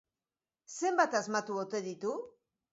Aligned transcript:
Zenbat 0.77 1.19
asmatu 1.21 1.61
ote 1.67 1.85
ditu? 1.91 2.19